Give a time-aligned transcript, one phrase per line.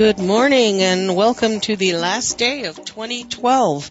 [0.00, 3.90] Good morning and welcome to the last day of 2012.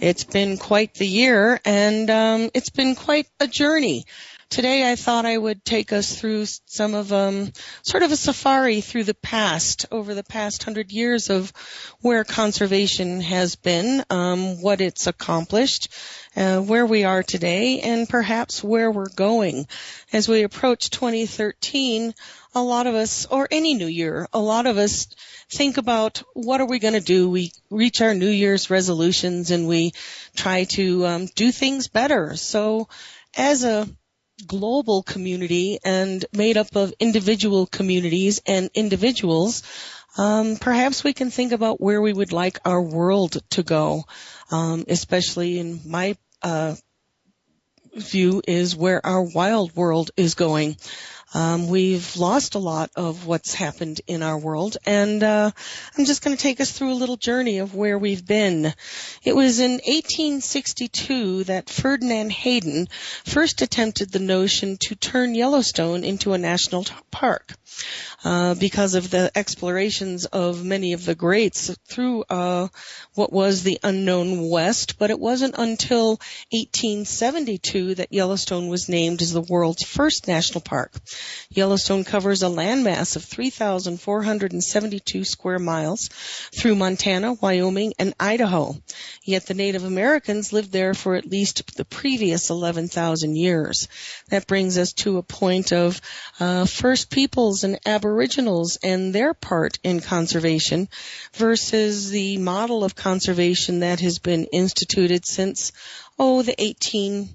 [0.00, 4.04] It's been quite the year and um, it's been quite a journey.
[4.50, 8.80] Today I thought I would take us through some of um, sort of a safari
[8.82, 11.52] through the past, over the past hundred years of
[12.02, 15.88] where conservation has been, um, what it's accomplished,
[16.38, 19.66] uh, where we are today, and perhaps where we're going.
[20.12, 22.14] As we approach 2013,
[22.54, 25.08] a lot of us, or any new year, a lot of us
[25.50, 27.28] think about what are we going to do.
[27.28, 29.92] We reach our New Year's resolutions and we
[30.36, 32.36] try to um, do things better.
[32.36, 32.88] So
[33.36, 33.88] as a
[34.46, 39.64] global community and made up of individual communities and individuals,
[40.16, 44.04] um, perhaps we can think about where we would like our world to go,
[44.50, 46.74] um, especially in my uh,
[47.94, 50.76] view is where our wild world is going.
[51.34, 55.50] Um, we've lost a lot of what's happened in our world, and uh,
[55.96, 58.72] I'm just going to take us through a little journey of where we've been.
[59.22, 62.88] It was in 1862 that Ferdinand Hayden
[63.26, 67.57] first attempted the notion to turn Yellowstone into a national park.
[68.24, 72.66] Uh, because of the explorations of many of the greats through uh,
[73.14, 74.98] what was the unknown West.
[74.98, 76.18] But it wasn't until
[76.50, 80.92] 1872 that Yellowstone was named as the world's first national park.
[81.50, 86.08] Yellowstone covers a landmass of 3,472 square miles
[86.56, 88.74] through Montana, Wyoming, and Idaho.
[89.22, 93.86] Yet the Native Americans lived there for at least the previous 11,000 years.
[94.30, 96.00] That brings us to a point of
[96.40, 100.88] uh, First Peoples and Aboriginals and their part in conservation
[101.34, 105.72] versus the model of conservation that has been instituted since,
[106.18, 107.28] oh, the 18,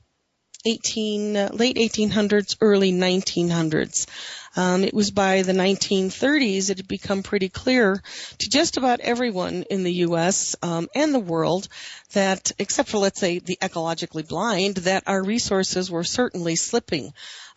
[0.65, 4.07] 18, uh, late 1800s, early 1900s.
[4.55, 8.01] Um, it was by the 1930s it had become pretty clear
[8.37, 10.55] to just about everyone in the U.S.
[10.61, 11.67] Um, and the world
[12.13, 17.13] that, except for let's say the ecologically blind, that our resources were certainly slipping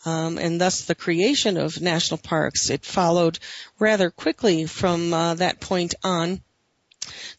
[0.07, 2.71] um, and thus the creation of national parks.
[2.71, 3.39] It followed
[3.79, 6.41] rather quickly from uh, that point on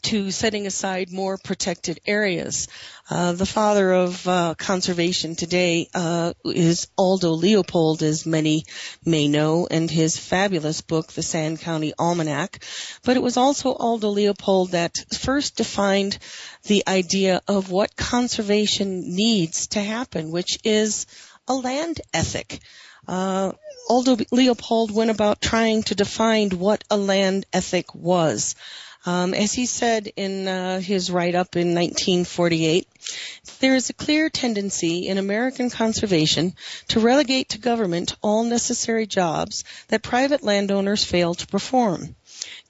[0.04, 2.68] to setting aside more protected areas.
[3.10, 8.66] Uh, the father of uh, conservation today uh, is Aldo Leopold, as many
[9.06, 12.64] may know, and his fabulous book, The Sand County Almanac.
[13.04, 16.18] But it was also Aldo Leopold that first defined
[16.64, 21.06] the idea of what conservation needs to happen, which is
[21.48, 22.60] a land ethic.
[23.08, 23.52] Uh,
[23.90, 28.56] Aldo Leopold went about trying to define what a land ethic was.
[29.06, 32.88] Um, as he said in uh, his write-up in 1948,
[33.62, 36.54] there is a clear tendency in American conservation
[36.90, 42.18] to relegate to government all necessary jobs that private landowners fail to perform.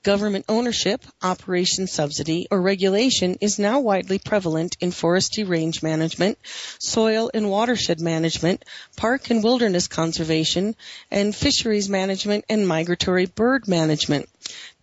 [0.03, 6.37] Government ownership, operation subsidy, or regulation is now widely prevalent in forestry range management,
[6.79, 8.63] soil and watershed management,
[8.95, 10.75] park and wilderness conservation,
[11.11, 14.29] and fisheries management and migratory bird management.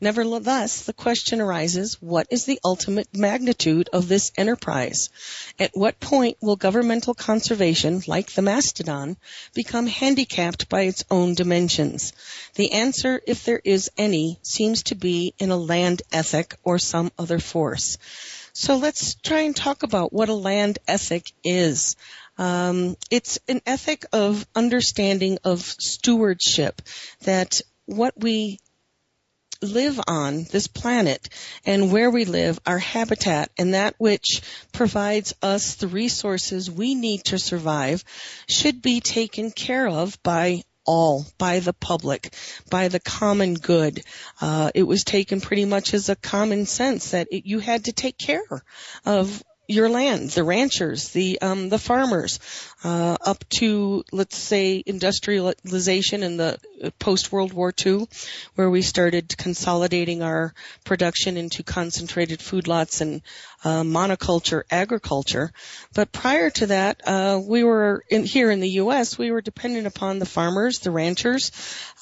[0.05, 5.09] Nevertheless, the question arises, what is the ultimate magnitude of this enterprise?
[5.59, 9.17] At what point will governmental conservation, like the mastodon,
[9.55, 12.13] become handicapped by its own dimensions?
[12.55, 17.11] The answer, if there is any, seems to be in a land ethic or some
[17.19, 17.97] other force.
[18.53, 21.97] So let's try and talk about what a land ethic is.
[22.37, 26.83] Um, it's an ethic of understanding of stewardship
[27.23, 28.59] that what we
[29.65, 31.29] live on this planet
[31.65, 37.25] and where we live, our habitat, and that which provides us the resources we need
[37.25, 38.05] to survive
[38.49, 42.35] should be taken care of by all, by the public,
[42.71, 44.03] by the common good.
[44.41, 47.93] Uh, it was taken pretty much as a common sense that it, you had to
[47.93, 48.63] take care
[49.05, 52.39] of your land, the ranchers, the um, the farmers,
[52.83, 58.07] uh, up to let's say industrialization in the uh, post World War II,
[58.57, 60.53] where we started consolidating our
[60.85, 63.23] production into concentrated food lots and
[63.65, 65.51] uh, monoculture agriculture.
[65.95, 69.17] But prior to that, uh, we were in, here in the U.S.
[69.17, 71.53] We were dependent upon the farmers, the ranchers,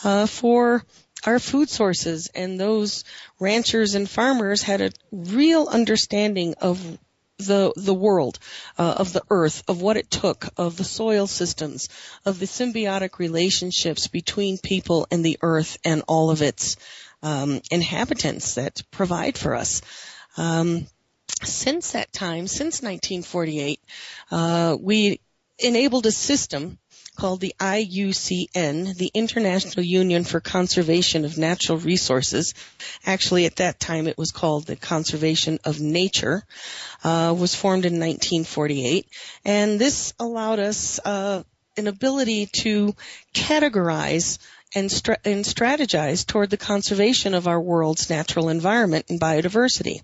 [0.03, 0.85] uh, for
[1.25, 3.05] our food sources, and those
[3.39, 6.99] ranchers and farmers had a real understanding of
[7.39, 8.39] the the world,
[8.79, 11.89] uh, of the earth, of what it took, of the soil systems,
[12.25, 16.77] of the symbiotic relationships between people and the earth and all of its
[17.23, 19.83] um, inhabitants that provide for us.
[20.37, 20.87] Um,
[21.43, 23.81] since that time, since 1948,
[24.31, 25.21] uh, we
[25.59, 26.79] enabled a system
[27.17, 32.55] called the IUCN, the International Union for Conservation of Natural Resources.
[33.05, 36.45] Actually, at that time, it was called the Conservation of Nature.
[37.05, 39.07] Uh, was formed in 1948,
[39.45, 41.43] and this allowed us uh,
[41.77, 42.95] an ability to
[43.35, 44.39] categorize
[44.75, 50.01] and, stra- and strategize toward the conservation of our world's natural environment and biodiversity.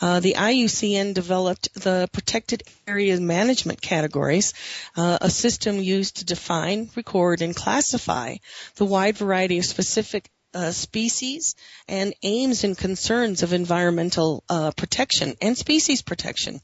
[0.00, 4.54] Uh, the IUCN developed the protected area management categories,
[4.96, 8.36] uh, a system used to define, record, and classify
[8.76, 11.54] the wide variety of specific uh, species
[11.88, 16.60] and aims and concerns of environmental uh, protection and species protection,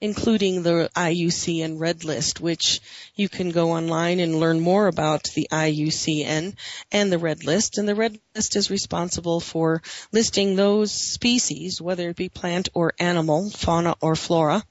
[0.00, 2.80] including the IUCN Red List, which
[3.14, 6.54] you can go online and learn more about the IUCN
[6.92, 7.78] and the Red List.
[7.78, 12.94] And the Red List is responsible for listing those species, whether it be plant or
[12.98, 14.62] animal, fauna or flora,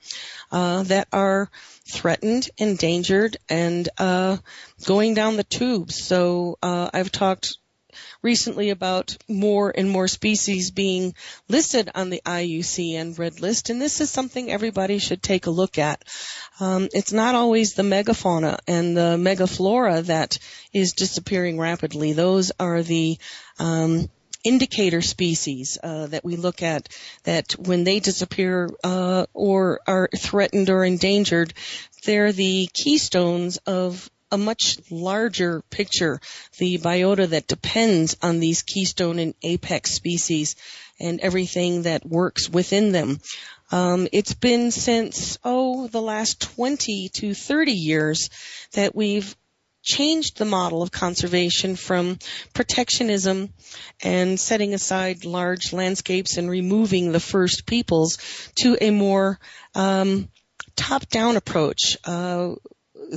[0.51, 1.50] uh, that are
[1.88, 4.38] threatened, endangered, and uh,
[4.85, 5.95] going down the tubes.
[5.95, 7.57] So uh, I've talked
[8.25, 11.13] recently about more and more species being
[11.48, 15.77] listed on the IUCN Red List, and this is something everybody should take a look
[15.77, 16.04] at.
[16.60, 20.39] Um, it's not always the megafauna and the megaflora that
[20.74, 22.13] is disappearing rapidly.
[22.13, 23.19] Those are the
[23.60, 24.10] um,
[24.44, 26.89] indicator species uh, that we look at
[27.25, 31.54] that when they disappear uh, or are threatened or endangered,
[32.06, 36.19] they're the keystones of a much larger picture,
[36.57, 40.55] the biota that depends on these keystone and apex species
[40.99, 43.19] and everything that works within them.
[43.71, 48.29] Um, it's been since, oh, the last 20 to 30 years
[48.73, 49.35] that we've
[49.81, 52.19] changed the model of conservation from
[52.53, 53.53] protectionism
[54.03, 58.17] and setting aside large landscapes and removing the first peoples
[58.55, 59.39] to a more
[59.75, 60.27] um,
[60.75, 61.97] top-down approach.
[62.03, 62.55] Uh,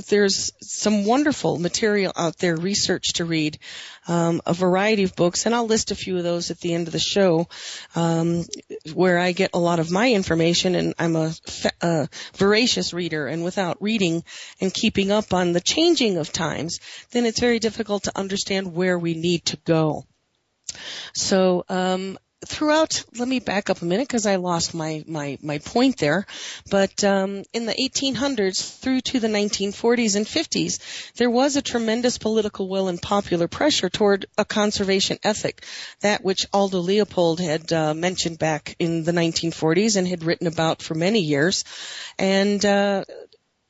[0.07, 3.59] there's some wonderful material out there, research to read,
[4.07, 6.87] um, a variety of books, and I'll list a few of those at the end
[6.87, 7.47] of the show,
[7.95, 8.45] um,
[8.93, 11.33] where I get a lot of my information, and I'm a,
[11.81, 14.23] a voracious reader, and without reading
[14.61, 16.79] and keeping up on the changing of times,
[17.11, 20.05] then it's very difficult to understand where we need to go.
[21.13, 25.59] So um, throughout, let me back up a minute because I lost my, my, my
[25.59, 26.25] point there.
[26.69, 32.17] But um, in the 1800s through to the 1940s and 50s, there was a tremendous
[32.17, 35.65] political will and popular pressure toward a conservation ethic,
[35.99, 40.81] that which Aldo Leopold had uh, mentioned back in the 1940s and had written about
[40.81, 41.65] for many years.
[42.17, 43.03] And uh,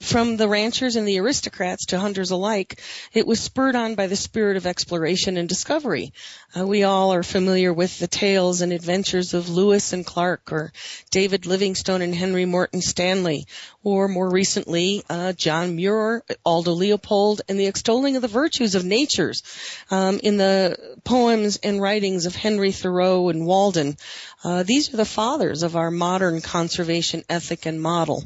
[0.02, 2.82] from the ranchers and the aristocrats to hunters alike,
[3.14, 6.14] it was spurred on by the spirit of exploration and discovery.
[6.58, 10.72] Uh, we all are familiar with the tales and adventures of Lewis and Clark, or
[11.12, 13.46] David Livingstone and Henry Morton Stanley,
[13.84, 18.86] or more recently, uh, John Muir, Aldo Leopold, and the extolling of the virtues of
[18.86, 19.44] natures
[19.92, 23.98] um, in the poems and writings of Henry Thoreau and Walden.
[24.46, 28.24] Uh, these are the fathers of our modern conservation ethic and model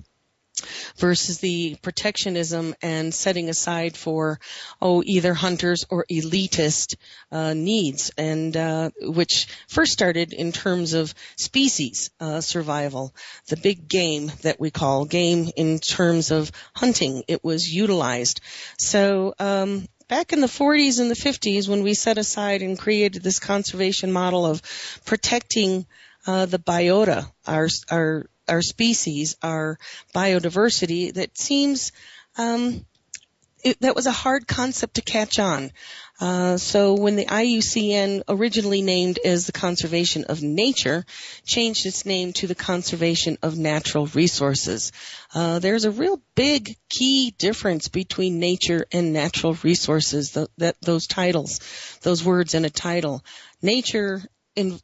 [0.98, 4.40] versus the protectionism and setting aside for
[4.82, 6.96] oh either hunters or elitist
[7.32, 13.14] uh, needs and uh, which first started in terms of species uh, survival
[13.48, 17.24] the big game that we call game in terms of hunting.
[17.28, 18.42] It was utilized.
[18.78, 23.24] So um, back in the 40s and the 50s when we set aside and created
[23.24, 24.62] this conservation model of
[25.06, 25.86] protecting
[26.26, 29.78] uh, the biota, our, our our species, our
[30.14, 31.92] biodiversity that seems
[32.38, 32.86] um,
[33.64, 35.72] it, that was a hard concept to catch on.
[36.20, 41.06] Uh, so when the IUCN originally named as the Conservation of Nature
[41.46, 44.92] changed its name to the Conservation of Natural Resources,
[45.34, 50.32] uh, there's a real big key difference between nature and natural resources.
[50.32, 51.60] The, that those titles,
[52.02, 53.24] those words in a title,
[53.62, 54.22] nature
[54.56, 54.80] in,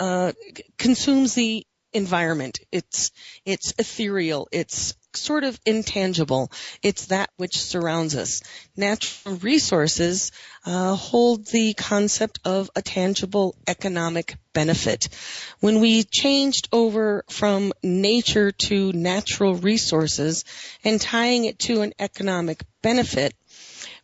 [0.00, 0.32] uh,
[0.76, 2.60] consumes the environment.
[2.72, 3.10] It's
[3.44, 4.48] it's ethereal.
[4.52, 6.50] It's sort of intangible.
[6.82, 8.42] It's that which surrounds us.
[8.76, 10.30] Natural resources
[10.64, 15.08] uh, hold the concept of a tangible economic benefit.
[15.60, 20.44] When we changed over from nature to natural resources
[20.84, 23.34] and tying it to an economic benefit,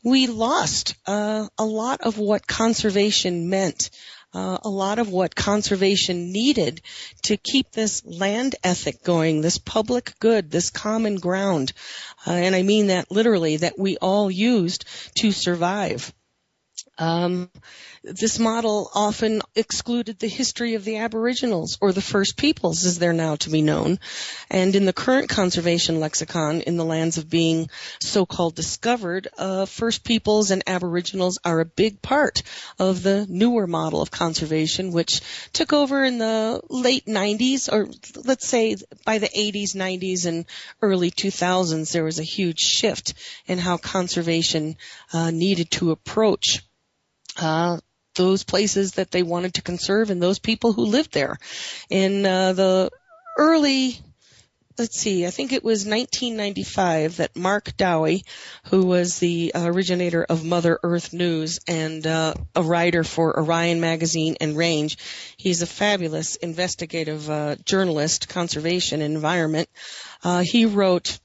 [0.03, 3.91] we lost uh, a lot of what conservation meant
[4.35, 6.81] uh, a lot of what conservation needed
[7.23, 11.73] to keep this land ethic going, this public good, this common ground.
[12.27, 14.85] Uh, and I mean that literally, that we all used
[15.17, 16.13] to survive.
[17.03, 17.51] Um,
[18.05, 23.13] this model often excluded the history of the Aboriginals or the First Peoples as they're
[23.13, 23.99] now to be known.
[24.49, 30.05] And in the current conservation lexicon in the lands of being so-called discovered, uh, First
[30.05, 32.45] Peoples and Aboriginals are a big part
[32.79, 37.89] of the newer model of conservation, which took over in the late 90s or
[38.25, 40.47] let's say by the 80s, 90s and
[40.81, 43.15] early 2000s, there was a huge shift
[43.49, 44.77] in how conservation
[45.13, 46.63] uh, needed to approach
[47.37, 47.79] uh,
[48.15, 51.39] those places that they wanted to conserve and those people who lived there.
[51.89, 52.91] In uh, the
[53.39, 53.99] early
[54.79, 58.25] let's see, I think it was 1995 that Mark Dowie,
[58.65, 64.37] who was the originator of Mother Earth News and uh, a writer for Orion Magazine
[64.41, 64.97] and Range,
[65.37, 69.69] he's a fabulous investigative uh, journalist, conservation, and environment.
[70.25, 71.19] Uh, he wrote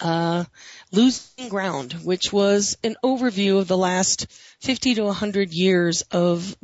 [0.00, 0.44] uh,
[0.90, 4.26] Losing Ground, which was an overview of the last
[4.64, 6.56] 50 to 100 years of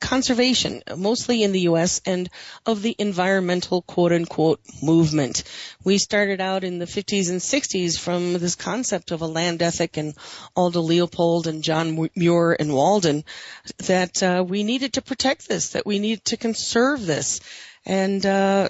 [0.00, 2.28] conservation, mostly in the U.S., and
[2.66, 5.44] of the environmental quote unquote movement.
[5.84, 9.96] We started out in the 50s and 60s from this concept of a land ethic
[9.96, 10.14] and
[10.56, 13.24] Aldo Leopold and John Muir and Walden
[13.78, 17.40] that uh, we needed to protect this, that we needed to conserve this.
[17.86, 18.68] And uh,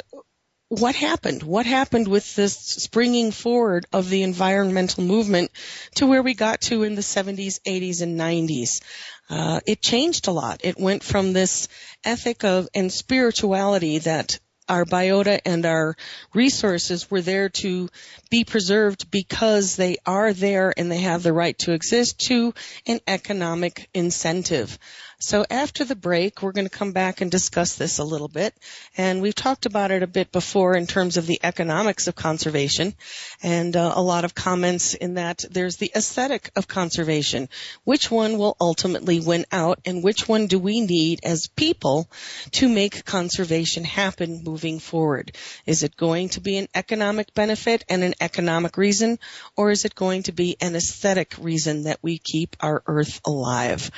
[0.68, 1.42] what happened?
[1.42, 5.50] What happened with this springing forward of the environmental movement
[5.94, 8.82] to where we got to in the 70s, 80s, and 90s?
[9.30, 10.60] Uh, it changed a lot.
[10.64, 11.68] It went from this
[12.04, 15.96] ethic of and spirituality that our biota and our
[16.34, 17.88] resources were there to
[18.30, 22.52] be preserved because they are there and they have the right to exist to
[22.86, 24.78] an economic incentive.
[25.20, 28.54] So after the break, we're going to come back and discuss this a little bit.
[28.96, 32.94] And we've talked about it a bit before in terms of the economics of conservation
[33.42, 37.48] and uh, a lot of comments in that there's the aesthetic of conservation.
[37.82, 42.08] Which one will ultimately win out and which one do we need as people
[42.52, 45.36] to make conservation happen moving forward?
[45.66, 49.18] Is it going to be an economic benefit and an economic reason
[49.56, 53.90] or is it going to be an aesthetic reason that we keep our earth alive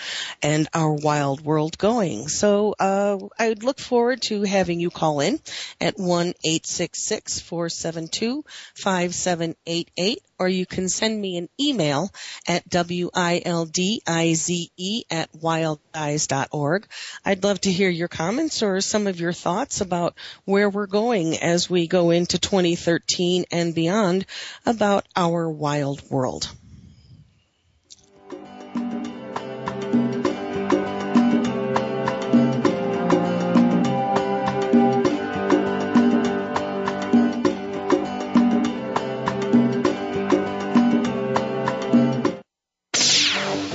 [0.43, 2.29] and our wild world going.
[2.29, 5.41] So uh, I would look forward to having you call in
[5.81, 8.45] at one eight six six four seven two
[8.77, 12.13] five seven eight eight, or you can send me an email
[12.47, 13.13] at w-i-l-d-i-z-e
[15.11, 16.87] at wildize.org.
[17.25, 20.15] I'd love to hear your comments or some of your thoughts about
[20.45, 24.27] where we're going as we go into 2013 and beyond
[24.65, 26.49] about our wild world.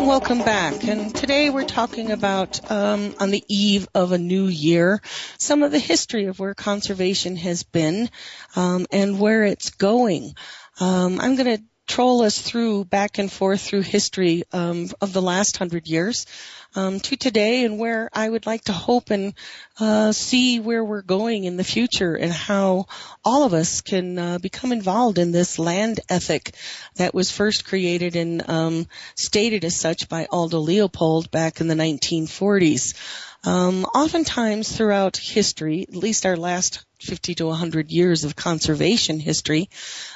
[0.00, 0.82] Welcome back.
[0.84, 5.02] And today we're talking about, um, on the eve of a new year,
[5.38, 8.08] some of the history of where conservation has been
[8.56, 10.34] um, and where it's going.
[10.80, 15.20] Um, I'm going to troll us through back and forth through history um, of the
[15.20, 16.24] last hundred years
[16.76, 19.34] um, to today and where I would like to hope and
[19.80, 22.86] uh, see where we're going in the future and how
[23.24, 26.54] all of us can uh, become involved in this land ethic
[26.94, 31.74] that was first created and um, stated as such by Aldo Leopold back in the
[31.74, 32.94] 1940s.
[33.42, 39.68] Um, oftentimes throughout history, at least our last 50 to 100 years of conservation history,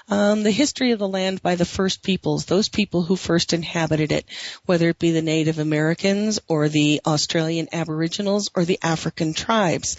[0.09, 4.13] um, the history of the land by the first peoples, those people who first inhabited
[4.13, 4.27] it,
[4.67, 9.97] whether it be the Native Americans or the Australian Aboriginals or the African tribes,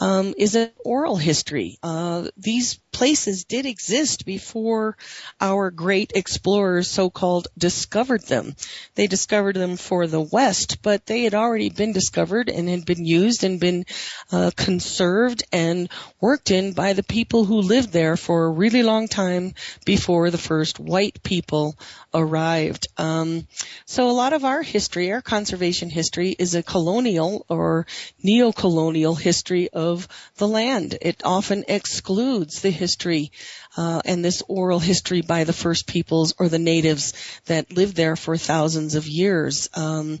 [0.00, 1.78] um, is an oral history.
[1.82, 4.96] Uh, these places did exist before
[5.40, 8.54] our great explorers so-called discovered them.
[8.94, 13.04] They discovered them for the West, but they had already been discovered and had been
[13.04, 13.84] used and been
[14.30, 15.88] uh, conserved and
[16.24, 19.52] worked in by the people who lived there for a really long time
[19.84, 21.76] before the first white people
[22.14, 22.86] arrived.
[22.96, 23.46] Um,
[23.86, 27.86] so a lot of our history, our conservation history, is a colonial or
[28.22, 30.96] neo-colonial history of the land.
[31.00, 33.32] It often excludes the history
[33.76, 37.12] uh, and this oral history by the first peoples or the natives
[37.46, 39.68] that lived there for thousands of years.
[39.74, 40.20] Um,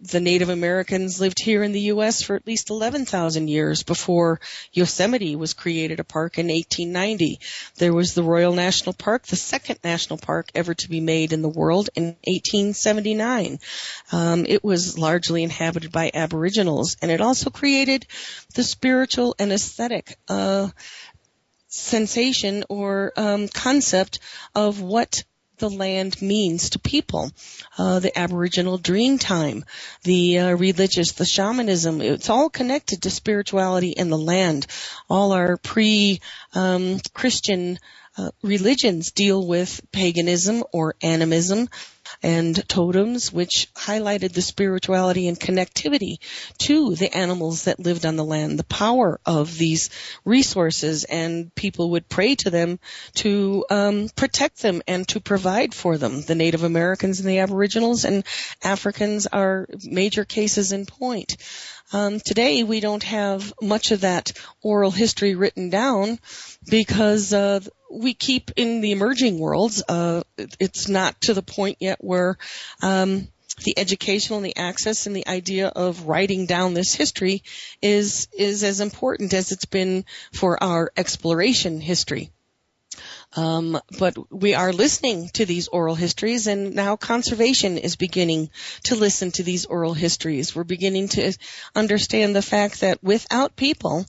[0.00, 2.22] the Native Americans lived here in the U.S.
[2.22, 4.40] for at least 11,000 years before
[4.72, 7.40] Yosemite was created a park in 1890.
[7.76, 11.42] There was the Royal National Park, the second national park ever to be made in
[11.42, 13.60] the world in 1879.
[14.10, 18.06] Um, it was largely inhabited by Aboriginals, and it also created
[18.54, 20.70] the spiritual and aesthetic uh,
[21.68, 24.20] sensation or um, concept
[24.54, 25.22] of what
[25.62, 27.30] the land means to people.
[27.78, 29.64] Uh, the Aboriginal dream time,
[30.02, 34.66] the uh, religious, the shamanism, it's all connected to spirituality and the land.
[35.08, 37.78] All our pre-Christian um,
[38.16, 41.68] uh, religions deal with paganism or animism
[42.22, 46.16] and totems, which highlighted the spirituality and connectivity
[46.58, 49.90] to the animals that lived on the land, the power of these
[50.24, 52.78] resources, and people would pray to them
[53.14, 56.22] to um, protect them and to provide for them.
[56.22, 58.24] The Native Americans and the Aboriginals and
[58.62, 61.36] Africans are major cases in point.
[61.92, 66.18] Um, today we don't have much of that oral history written down
[66.68, 67.60] because uh,
[67.92, 69.82] we keep in the emerging worlds.
[69.86, 72.38] Uh, it's not to the point yet where
[72.82, 73.28] um,
[73.64, 77.42] the educational and the access and the idea of writing down this history
[77.80, 82.30] is is as important as it's been for our exploration history.
[83.34, 88.50] Um, but we are listening to these oral histories and now conservation is beginning
[88.84, 90.54] to listen to these oral histories.
[90.54, 91.32] We're beginning to
[91.74, 94.04] understand the fact that without people,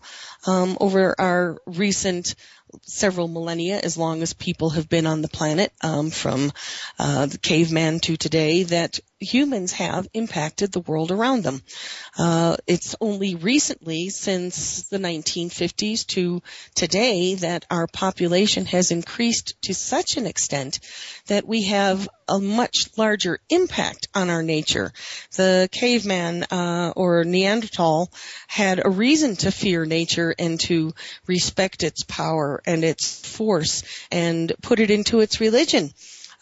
[0.45, 2.35] um, over our recent
[2.81, 6.51] several millennia, as long as people have been on the planet, um, from
[6.99, 11.61] uh, the caveman to today, that humans have impacted the world around them.
[12.17, 16.41] Uh, it's only recently, since the 1950s to
[16.75, 20.79] today, that our population has increased to such an extent
[21.27, 24.91] that we have a much larger impact on our nature.
[25.35, 28.11] The caveman uh, or Neanderthal
[28.47, 30.93] had a reason to fear nature and to
[31.27, 35.93] respect its power and its force and put it into its religion.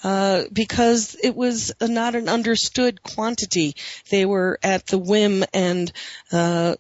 [0.04, 3.76] Uh, because it was not an understood quantity.
[4.10, 5.92] They were at the whim and
[6.32, 6.76] uh,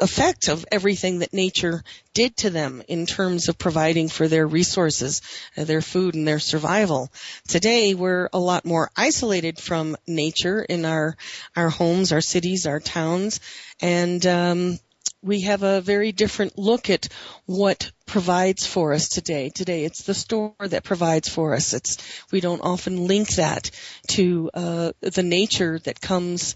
[0.00, 1.82] effect of everything that nature
[2.14, 5.22] did to them in terms of providing for their resources,
[5.56, 7.10] uh, their food and their survival.
[7.46, 11.16] Today we're a lot more isolated from nature in our,
[11.56, 13.40] our homes, our cities, our towns,
[13.80, 14.78] and, um,
[15.22, 17.08] we have a very different look at
[17.46, 19.50] what provides for us today.
[19.50, 21.74] Today, it's the store that provides for us.
[21.74, 21.98] It's
[22.30, 23.70] we don't often link that
[24.12, 26.54] to uh, the nature that comes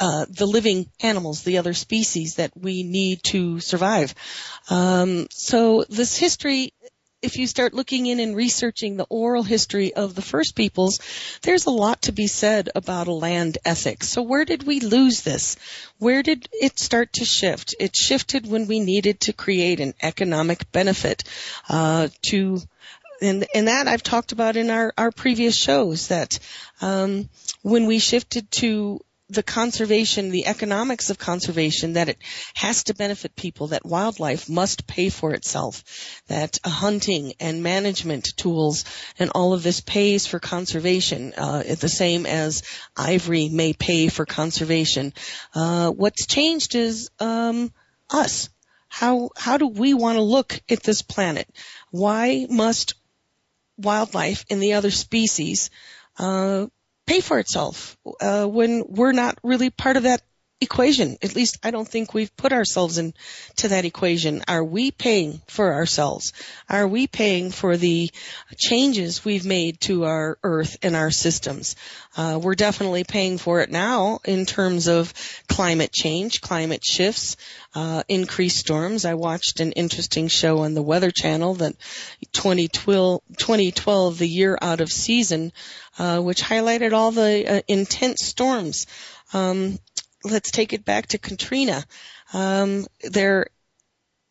[0.00, 4.14] uh, the living animals, the other species that we need to survive.
[4.70, 6.72] Um, so this history,
[7.20, 11.00] if you start looking in and researching the oral history of the first peoples,
[11.42, 14.04] there's a lot to be said about a land ethic.
[14.04, 15.56] So where did we lose this?
[15.98, 17.74] Where did it start to shift?
[17.80, 21.24] It shifted when we needed to create an economic benefit
[21.68, 22.60] uh, to
[23.20, 26.38] and, and that I've talked about in our, our previous shows that
[26.80, 27.28] um,
[27.62, 32.18] when we shifted to the conservation, the economics of conservation, that it
[32.54, 35.84] has to benefit people, that wildlife must pay for itself,
[36.28, 38.84] that hunting and management tools
[39.18, 42.62] and all of this pays for conservation, uh, the same as
[42.96, 45.12] ivory may pay for conservation.
[45.54, 47.70] Uh, what's changed is um,
[48.10, 48.48] us.
[48.88, 51.46] How how do we want to look at this planet?
[51.90, 52.94] Why must
[53.76, 55.70] wildlife and the other species
[56.18, 56.66] uh,
[57.08, 60.22] pay for itself uh, when we're not really part of that
[60.60, 61.16] equation.
[61.22, 64.42] At least I don't think we've put ourselves into that equation.
[64.48, 66.32] Are we paying for ourselves?
[66.68, 68.10] Are we paying for the
[68.56, 71.76] changes we've made to our earth and our systems?
[72.16, 75.14] Uh, we're definitely paying for it now in terms of
[75.48, 77.36] climate change, climate shifts,
[77.74, 79.04] uh, increased storms.
[79.04, 81.76] I watched an interesting show on the Weather Channel that
[82.32, 85.52] 2012, 2012 the year out of season,
[85.98, 88.86] uh, which highlighted all the uh, intense storms
[89.32, 89.78] um,
[90.30, 91.84] let's take it back to Katrina.
[92.32, 93.46] Um, there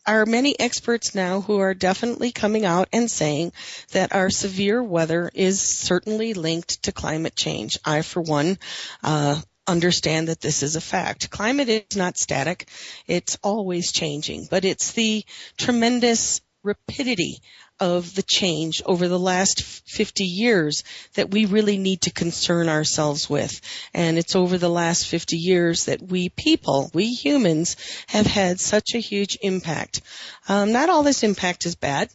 [0.05, 3.51] are many experts now who are definitely coming out and saying
[3.91, 7.77] that our severe weather is certainly linked to climate change.
[7.83, 8.57] I, for one,
[9.03, 11.29] uh, understand that this is a fact.
[11.29, 12.69] Climate is not static.
[13.05, 15.25] It's always changing, but it's the
[15.57, 17.41] tremendous rapidity
[17.79, 23.29] of the change over the last 50 years that we really need to concern ourselves
[23.29, 23.61] with.
[23.93, 27.75] And it's over the last 50 years that we people, we humans,
[28.07, 30.01] have had such a huge impact.
[30.47, 32.09] Um, not all this impact is bad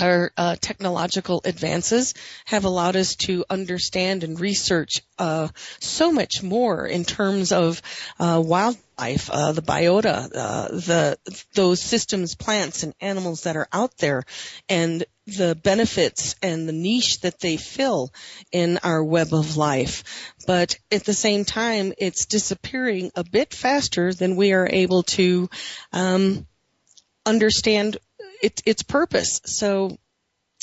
[0.00, 2.14] our uh, technological advances
[2.46, 5.48] have allowed us to understand and research uh,
[5.80, 7.82] so much more in terms of
[8.18, 11.18] uh, wildlife, uh, the biota, uh, the
[11.54, 14.24] those systems, plants and animals that are out there,
[14.68, 18.10] and the benefits and the niche that they fill
[18.50, 20.04] in our web of life.
[20.46, 25.48] But at the same time, it's disappearing a bit faster than we are able to
[25.92, 26.46] um,
[27.24, 27.98] understand
[28.42, 29.40] it, its purpose.
[29.46, 29.96] So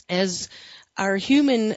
[0.08, 0.50] as
[0.98, 1.76] our human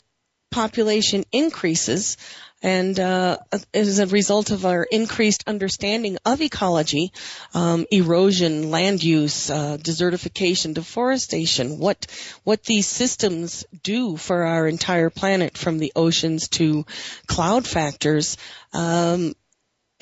[0.51, 2.19] population increases,
[2.63, 3.39] and uh,
[3.75, 7.13] as a result of our increased understanding of ecology,
[7.55, 12.07] um, erosion, land use, uh, desertification, deforestation, what
[12.45, 16.87] what these systems do for our entire planet, from the oceans to
[17.27, 18.37] cloud factors,
[18.73, 19.35] um,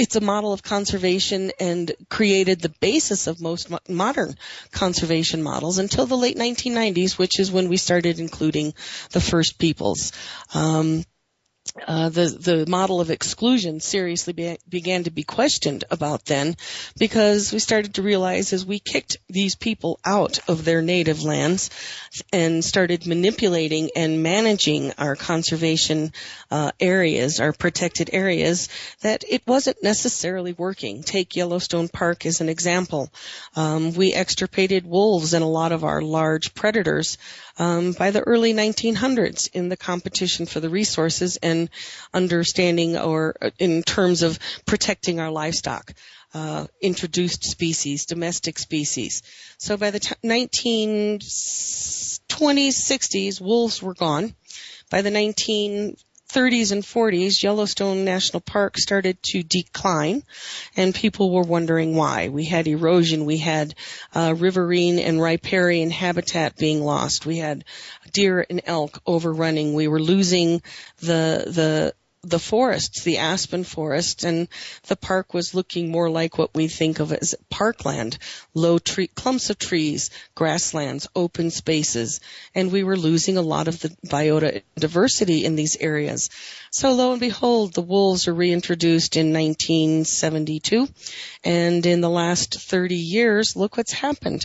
[0.01, 4.35] it's a model of conservation and created the basis of most mo- modern
[4.73, 8.73] conservation models until the late 1990s, which is when we started including
[9.11, 10.13] the first peoples.
[10.55, 11.05] Um,
[11.87, 16.57] uh, the the model of exclusion seriously be, began to be questioned about then,
[16.99, 21.70] because we started to realize as we kicked these people out of their native lands
[22.33, 26.12] and started manipulating and managing our conservation
[26.51, 28.68] uh, areas, our protected areas,
[29.03, 31.03] that it wasn't necessarily working.
[31.03, 33.12] Take Yellowstone Park as an example.
[33.55, 37.16] Um, we extirpated wolves and a lot of our large predators
[37.61, 41.68] um, by the early 1900s in the competition for the resources and
[42.14, 45.92] understanding or uh, in terms of protecting our livestock.
[46.33, 49.23] Uh, introduced species, domestic species.
[49.59, 51.18] So by the t- 1920s,
[52.29, 54.35] 60s, wolves were gone.
[54.90, 55.96] By the 19
[56.33, 60.23] 30s and 40s, Yellowstone National Park started to decline,
[60.77, 62.29] and people were wondering why.
[62.29, 63.75] We had erosion, we had
[64.14, 67.64] uh, riverine and riparian habitat being lost, we had
[68.12, 70.62] deer and elk overrunning, we were losing
[71.01, 74.48] the the the forests, the aspen forest, and
[74.88, 78.18] the park was looking more like what we think of as parkland,
[78.52, 82.20] low tree, clumps of trees, grasslands, open spaces,
[82.54, 86.28] and we were losing a lot of the biodiversity in these areas.
[86.70, 90.88] So lo and behold, the wolves are reintroduced in 1972,
[91.42, 94.44] and in the last 30 years, look what's happened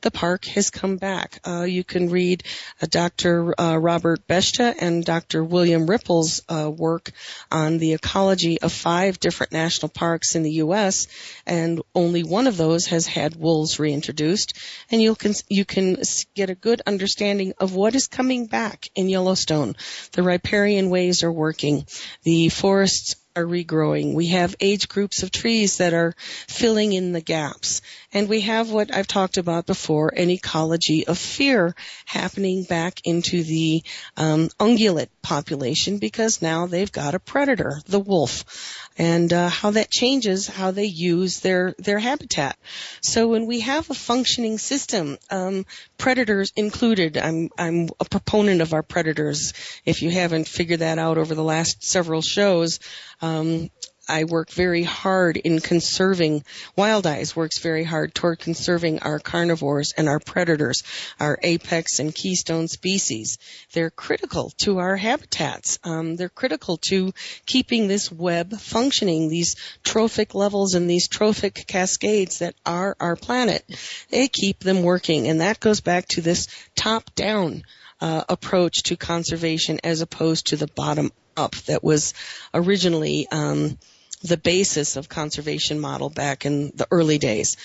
[0.00, 1.40] the park has come back.
[1.46, 2.42] Uh, you can read
[2.82, 3.58] uh, Dr.
[3.60, 5.42] Uh, Robert Beshta and Dr.
[5.42, 7.10] William Ripple's uh, work
[7.50, 11.06] on the ecology of five different national parks in the U.S.,
[11.46, 14.54] and only one of those has had wolves reintroduced.
[14.90, 15.96] And you can you can
[16.34, 19.76] get a good understanding of what is coming back in Yellowstone.
[20.12, 21.86] The riparian ways are working.
[22.22, 24.14] The forests are regrowing.
[24.14, 26.14] We have age groups of trees that are
[26.48, 27.82] filling in the gaps.
[28.16, 31.74] And we have what I've talked about before, an ecology of fear
[32.06, 33.82] happening back into the
[34.16, 39.90] um, ungulate population because now they've got a predator, the wolf and uh, how that
[39.90, 42.56] changes how they use their their habitat.
[43.02, 45.66] So when we have a functioning system, um,
[45.98, 49.52] predators included, I'm I'm a proponent of our predators.
[49.84, 52.80] If you haven't figured that out over the last several shows,
[53.20, 53.68] um,
[54.08, 56.44] I work very hard in conserving,
[56.76, 60.82] Wild Eyes works very hard toward conserving our carnivores and our predators,
[61.18, 63.38] our apex and keystone species.
[63.72, 65.78] They're critical to our habitats.
[65.82, 67.12] Um, they're critical to
[67.46, 73.64] keeping this web functioning, these trophic levels and these trophic cascades that are our planet.
[74.10, 77.64] They keep them working and that goes back to this top down
[78.00, 82.14] uh, approach to conservation as opposed to the bottom up that was
[82.54, 83.78] originally um,
[84.22, 87.56] the basis of conservation model back in the early days.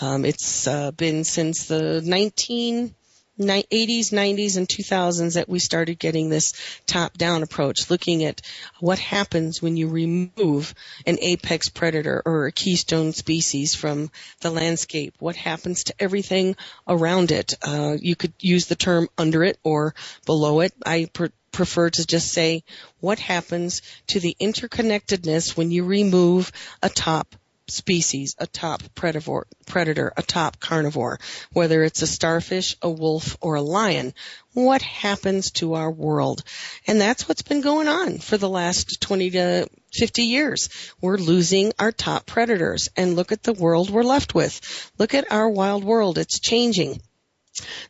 [0.00, 2.94] Um, it's uh, been since the 19
[3.40, 6.52] 80s, 90s, and 2000s that we started getting this
[6.86, 8.42] top-down approach, looking at
[8.80, 10.74] what happens when you remove
[11.06, 15.14] an apex predator or a keystone species from the landscape.
[15.18, 17.54] What happens to everything around it?
[17.62, 19.94] Uh, you could use the term under it or
[20.26, 20.72] below it.
[20.84, 22.64] I per- prefer to just say
[23.00, 27.34] what happens to the interconnectedness when you remove a top
[27.70, 31.18] species, a top predator, a top carnivore,
[31.52, 34.14] whether it's a starfish, a wolf, or a lion.
[34.54, 36.42] What happens to our world?
[36.86, 40.68] And that's what's been going on for the last 20 to 50 years.
[41.00, 44.90] We're losing our top predators and look at the world we're left with.
[44.98, 46.18] Look at our wild world.
[46.18, 47.00] It's changing.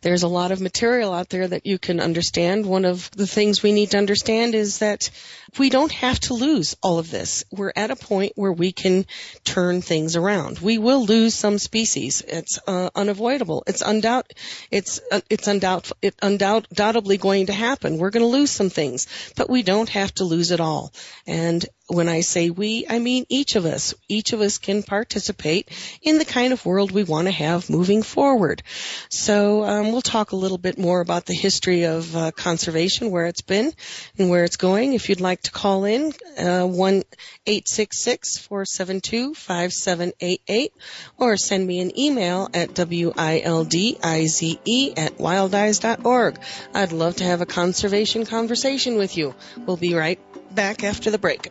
[0.00, 2.66] There's a lot of material out there that you can understand.
[2.66, 5.10] One of the things we need to understand is that
[5.58, 7.44] we don't have to lose all of this.
[7.50, 9.06] We're at a point where we can
[9.44, 10.58] turn things around.
[10.58, 12.22] We will lose some species.
[12.26, 13.64] It's uh, unavoidable.
[13.66, 14.24] It's undoubt.
[14.70, 15.92] It's uh, it's undoubt.
[16.02, 17.98] It undoubtedly going to happen.
[17.98, 20.92] We're going to lose some things, but we don't have to lose it all.
[21.26, 23.94] And when I say we, I mean each of us.
[24.08, 25.70] Each of us can participate
[26.02, 28.62] in the kind of world we want to have moving forward.
[29.08, 33.26] So um, we'll talk a little bit more about the history of uh, conservation, where
[33.26, 33.72] it's been
[34.18, 34.92] and where it's going.
[34.92, 37.04] If you'd like to call in, uh, one
[37.46, 40.74] eight six six four seven two five seven eight eight,
[41.16, 46.38] or send me an email at w i l d i z e at wildize.org.
[46.74, 49.34] I'd love to have a conservation conversation with you.
[49.56, 50.20] We'll be right
[50.54, 51.50] back after the break.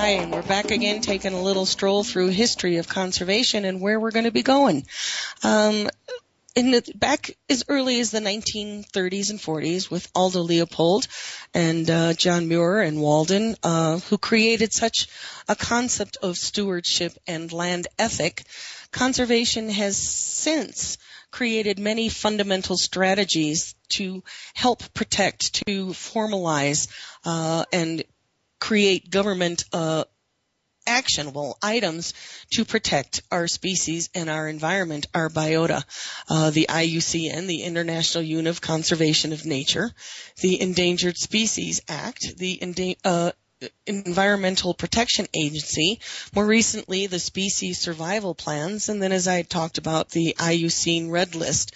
[0.00, 4.00] Hi, and we're back again taking a little stroll through history of conservation and where
[4.00, 4.86] we're going to be going.
[5.44, 5.90] Um,
[6.56, 11.06] in the, back as early as the 1930s and 40s with Aldo Leopold
[11.52, 15.06] and uh, John Muir and Walden, uh, who created such
[15.46, 18.44] a concept of stewardship and land ethic,
[18.92, 20.96] conservation has since
[21.30, 26.88] created many fundamental strategies to help protect, to formalize,
[27.26, 28.02] uh, and
[28.60, 30.04] create government uh,
[30.86, 32.14] actionable items
[32.52, 35.84] to protect our species and our environment, our biota.
[36.28, 39.90] Uh, the IUCN, the International Union of Conservation of Nature,
[40.40, 43.32] the Endangered Species Act, the uh,
[43.86, 46.00] Environmental Protection Agency,
[46.34, 51.34] more recently the Species Survival Plans, and then as I talked about the IUCN Red
[51.34, 51.74] List.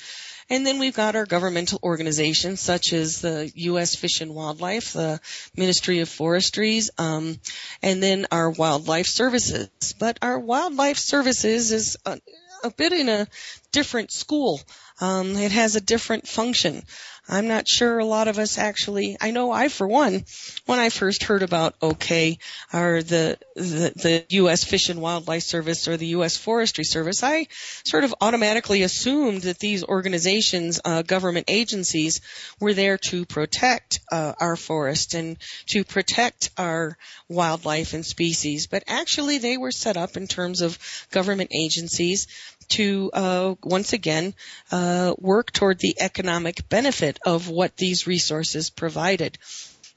[0.51, 3.95] And then we've got our governmental organizations such as the U.S.
[3.95, 5.21] Fish and Wildlife, the
[5.57, 7.39] Ministry of Forestries, um,
[7.83, 9.69] and then our wildlife services.
[9.99, 12.21] But our wildlife services is a,
[12.63, 13.27] a bit in a
[13.73, 14.61] different school.
[15.01, 16.85] Um, it has a different function.
[17.29, 20.25] I'm not sure a lot of us actually, I know I for one,
[20.67, 22.39] when I first heard about OK
[22.73, 24.65] or the, the, the U.S.
[24.65, 26.37] Fish and Wildlife Service or the U.S.
[26.37, 27.47] Forestry Service, I
[27.85, 32.21] sort of automatically assumed that these organizations, uh, government agencies,
[32.61, 38.67] were there to protect uh, our forest and to protect our wildlife and species.
[38.67, 40.79] But actually they were set up in terms of
[41.11, 42.27] government agencies
[42.71, 44.35] to uh, once again
[44.71, 49.39] uh, work toward the economic benefit of what these resources provided.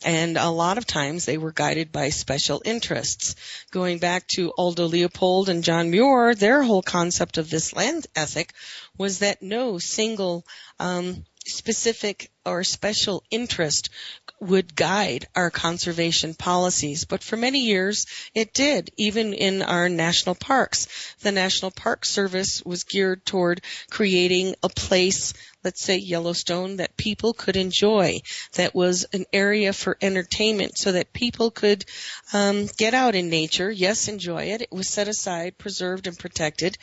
[0.06, 3.36] And a lot of times they were guided by special interests.
[3.72, 8.54] Going back to Aldo Leopold and John Muir, their whole concept of this land ethic
[8.98, 10.46] was that no single
[10.80, 13.90] um, specific or special interest
[14.40, 17.06] would guide our conservation policies.
[17.06, 20.88] But for many years, it did, even in our national parks.
[21.22, 25.34] The National Park Service was geared toward creating a place
[25.68, 28.20] let's say Yellowstone, that people could enjoy,
[28.54, 31.84] that was an area for entertainment so that people could
[32.32, 34.62] um, get out in nature, yes, enjoy it.
[34.62, 36.78] It was set aside, preserved, and protected,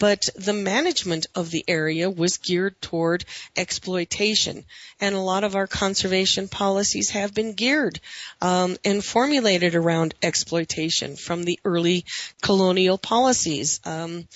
[0.00, 3.24] but the management of the area was geared toward
[3.56, 4.64] exploitation.
[5.04, 8.00] And a lot of our conservation policies have been geared
[8.40, 12.06] um, and formulated around exploitation from the early
[12.40, 13.80] colonial policies.
[13.84, 14.26] Um,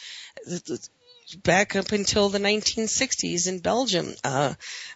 [1.42, 4.14] back up until the 1960s in Belgium.
[4.22, 4.52] Uh,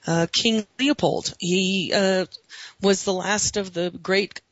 [0.06, 2.26] uh, King Leopold, he uh,
[2.82, 4.42] was the last of the great.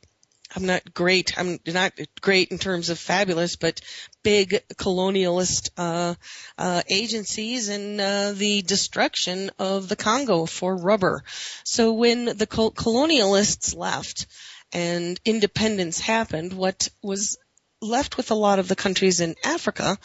[0.55, 1.37] I'm not great.
[1.37, 3.81] I'm not great in terms of fabulous, but
[4.23, 6.15] big colonialist uh,
[6.57, 11.23] uh, agencies and uh, the destruction of the Congo for rubber.
[11.63, 14.27] So when the col- colonialists left
[14.73, 17.37] and independence happened, what was
[17.81, 19.97] left with a lot of the countries in Africa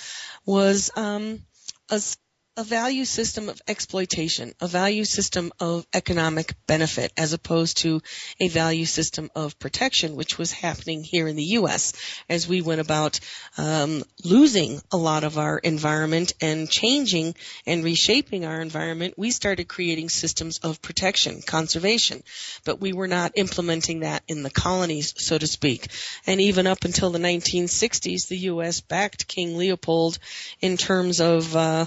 [0.45, 1.45] was um,
[1.91, 2.01] a,
[2.57, 8.01] a value system of exploitation, a value system of economic benefit, as opposed to
[8.41, 11.93] a value system of protection, which was happening here in the U.S.
[12.31, 13.21] as we went about
[13.59, 17.35] um, losing a lot of our environment and changing
[17.67, 19.15] and reshaping our environment.
[19.19, 22.23] We started creating systems of protection, conservation,
[22.65, 25.89] but we were not implementing that in the colonies, so to speak.
[26.27, 28.81] And even up until the 1960s, the U.S.
[28.81, 30.19] backed King Leopold
[30.63, 31.87] in terms of uh,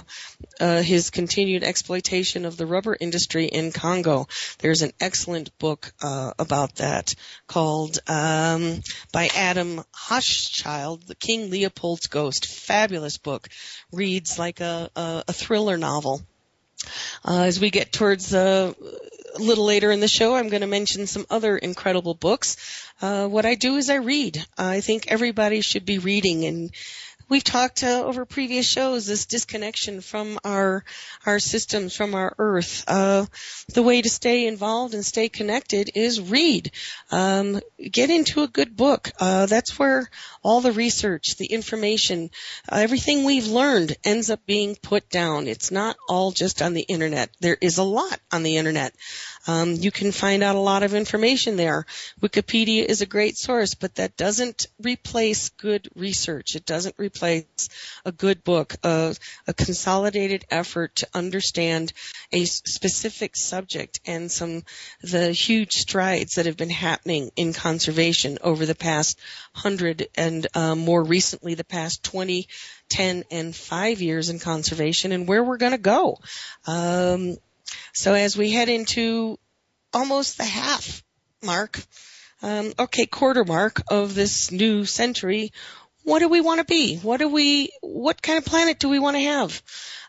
[0.60, 4.28] uh, his continued exploitation of the rubber industry in Congo.
[4.58, 7.14] There's an excellent book uh, about that
[7.46, 8.80] called um,
[9.12, 12.46] by Adam Hochschild, The King Leopold's Ghost.
[12.46, 13.48] Fabulous book.
[13.92, 16.22] Reads like a, a, a thriller novel.
[17.24, 18.72] Uh, as we get towards uh,
[19.34, 22.56] a little later in the show, I'm going to mention some other incredible books.
[23.02, 24.44] Uh, what I do is I read.
[24.56, 26.70] I think everybody should be reading and
[27.30, 30.84] we've talked uh, over previous shows this disconnection from our
[31.24, 32.84] our systems from our earth.
[32.86, 33.24] Uh,
[33.72, 36.72] the way to stay involved and stay connected is read.
[37.10, 39.12] Um, get into a good book.
[39.18, 40.10] Uh, that's where
[40.42, 42.30] all the research the information
[42.70, 45.46] everything we've learned ends up being put down.
[45.46, 47.30] It's not all just on the internet.
[47.40, 48.92] There is a lot on the internet
[49.46, 51.86] um, you can find out a lot of information there.
[52.20, 56.54] Wikipedia is a great source, but that doesn't replace good research.
[56.56, 57.68] It doesn't replace
[58.04, 59.14] a good book, a,
[59.46, 61.92] a consolidated effort to understand
[62.32, 64.62] a specific subject and some
[65.02, 69.18] the huge strides that have been happening in conservation over the past
[69.54, 72.46] hundred and uh, more recently the past 20
[72.88, 76.18] 10 and 5 years in conservation and where we're going to go.
[76.66, 77.36] Um,
[77.92, 79.38] so as we head into
[79.92, 81.02] almost the half
[81.42, 81.82] mark,
[82.42, 85.52] um, okay, quarter mark of this new century,
[86.04, 86.96] what do we want to be?
[86.96, 89.62] What do we, what kind of planet do we want to have?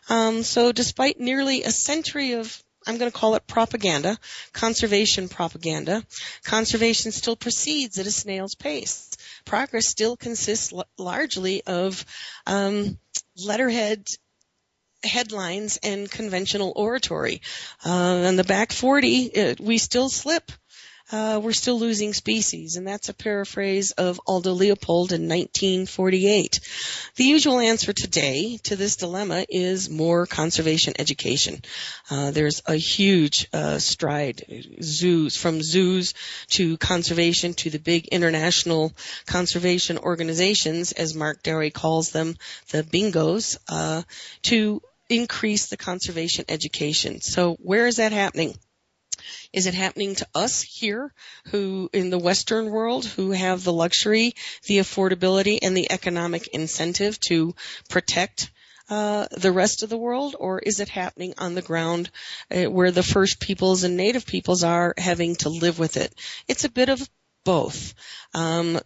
[0.08, 4.18] Um, so despite nearly a century of I'm going to call it propaganda,
[4.52, 6.04] conservation propaganda.
[6.44, 9.10] Conservation still proceeds at a snail's pace.
[9.44, 12.04] Progress still consists l- largely of
[12.46, 12.98] um,
[13.36, 14.06] letterhead
[15.04, 17.42] headlines and conventional oratory.
[17.84, 20.52] Uh, on the back 40, it, we still slip.
[21.12, 26.60] Uh, we're still losing species, and that's a paraphrase of Aldo Leopold in 1948.
[27.16, 31.60] The usual answer today to this dilemma is more conservation education.
[32.10, 36.14] Uh, there's a huge uh, stride, zoos from zoos
[36.48, 38.94] to conservation to the big international
[39.26, 42.36] conservation organizations, as Mark Dowie calls them,
[42.70, 44.02] the bingos, uh,
[44.44, 44.80] to
[45.12, 47.20] increase the conservation education.
[47.20, 48.56] So where is that happening?
[49.52, 51.12] Is it happening to us here
[51.48, 54.34] who in the Western world who have the luxury,
[54.66, 57.54] the affordability and the economic incentive to
[57.88, 58.50] protect
[58.88, 62.10] uh, the rest of the world, or is it happening on the ground
[62.50, 66.14] uh, where the first peoples and native peoples are having to live with it?
[66.48, 67.08] It's a bit of
[67.44, 67.94] both.
[68.34, 68.80] Um,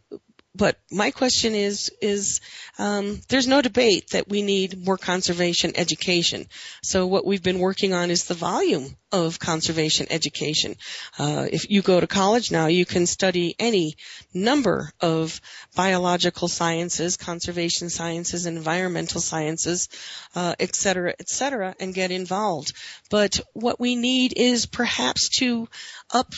[0.56, 2.40] but my question is is
[2.78, 6.46] um, there's no debate that we need more conservation education.
[6.82, 10.76] So what we've been working on is the volume of conservation education.
[11.18, 13.96] Uh, if you go to college now, you can study any
[14.34, 15.40] number of
[15.74, 19.88] biological sciences, conservation sciences, environmental sciences,
[20.34, 22.72] uh, et cetera, et cetera, and get involved.
[23.10, 25.68] But what we need is perhaps to
[26.10, 26.32] up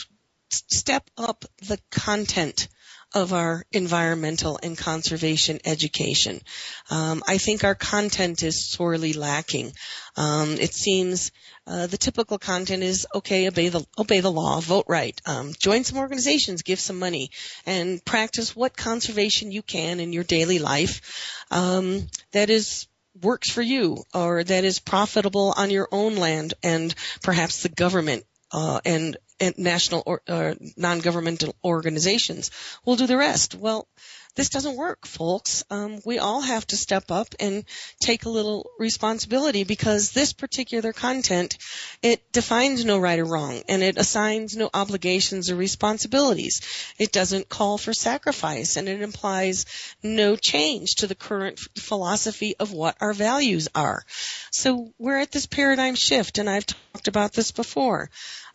[0.51, 2.67] step up the content
[3.13, 6.41] of our environmental and conservation education.
[6.89, 9.73] Um, I think our content is sorely lacking.
[10.15, 11.31] Um, it seems
[11.65, 15.83] uh, the typical content is okay, obey the obey the law, vote right, um, join
[15.83, 17.31] some organizations, give some money,
[17.65, 21.45] and practice what conservation you can in your daily life.
[21.51, 22.87] Um, that is
[23.21, 28.23] works for you or that is profitable on your own land and perhaps the government
[28.51, 29.17] uh, and
[29.57, 32.51] national or uh, non-governmental organizations
[32.85, 33.55] will do the rest.
[33.55, 33.87] Well,
[34.35, 35.63] this doesn't work, folks.
[35.69, 37.65] Um, we all have to step up and
[37.99, 41.57] take a little responsibility because this particular content,
[42.01, 46.61] it defines no right or wrong and it assigns no obligations or responsibilities.
[46.97, 49.65] It doesn't call for sacrifice and it implies
[50.03, 54.03] no change to the current philosophy of what our values are.
[54.51, 58.09] So we're at this paradigm shift and I've talked about this before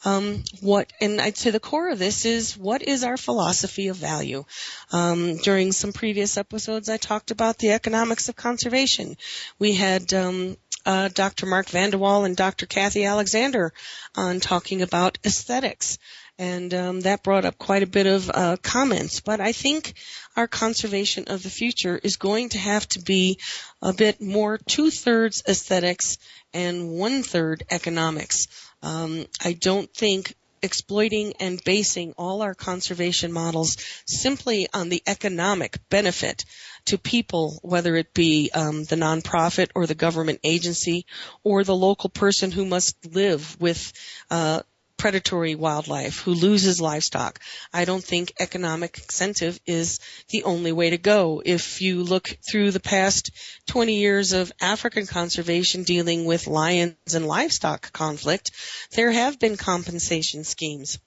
[0.04, 3.96] um, what, and I'd say the core of this is what is our philosophy of
[3.96, 4.44] value.
[4.92, 9.16] Um, during some previous episodes, I talked about the economics of conservation.
[9.58, 10.56] We had um,
[10.86, 11.46] uh, Dr.
[11.46, 12.66] Mark Vandewalle and Dr.
[12.66, 13.72] Kathy Alexander
[14.16, 15.98] on talking about aesthetics.
[16.36, 19.20] And um, that brought up quite a bit of uh, comments.
[19.20, 19.94] But I think
[20.36, 23.38] our conservation of the future is going to have to be
[23.80, 26.18] a bit more two thirds aesthetics
[26.52, 28.48] and one third economics.
[28.82, 30.34] Um, I don't think
[30.64, 36.44] exploiting and basing all our conservation models simply on the economic benefit
[36.86, 41.06] to people, whether it be um, the nonprofit or the government agency
[41.42, 43.92] or the local person who must live with
[44.30, 44.60] uh,
[45.04, 47.38] predatory wildlife, who loses livestock.
[47.74, 50.00] I don't think economic incentive is
[50.30, 51.42] the only way to go.
[51.44, 53.30] If you look through the past
[53.66, 58.52] 20 years of African conservation dealing with lions and livestock conflict,
[58.92, 60.98] there have been compensation schemes.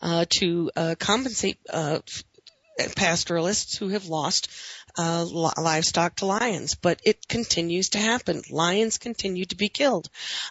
[0.00, 1.98] Uh, to uh, compensate uh,
[2.96, 4.48] pastoralists who have lost
[4.96, 8.42] uh, livestock to lions, but it continues to happen.
[8.50, 10.08] Lions continue to be killed.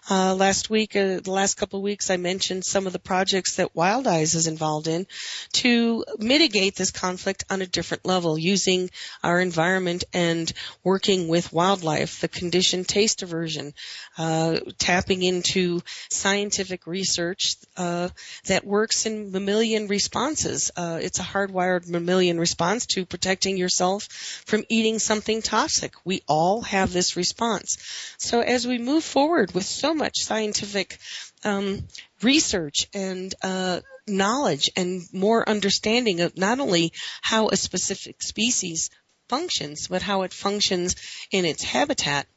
[0.09, 3.57] Uh, last week, uh, the last couple of weeks, I mentioned some of the projects
[3.57, 5.05] that Wildize is involved in
[5.53, 8.89] to mitigate this conflict on a different level, using
[9.23, 10.51] our environment and
[10.83, 13.73] working with wildlife, the conditioned taste aversion,
[14.17, 18.09] uh, tapping into scientific research uh,
[18.45, 20.71] that works in mammalian responses.
[20.75, 24.07] Uh, it's a hardwired mammalian response to protecting yourself
[24.45, 25.93] from eating something toxic.
[26.05, 27.77] We all have this response.
[28.17, 30.97] So as we move forward with so much scientific
[31.43, 31.87] um,
[32.21, 38.89] research and uh, knowledge and more understanding of not only how a specific species
[39.29, 40.95] functions, but how it functions
[41.31, 42.27] in its habitat,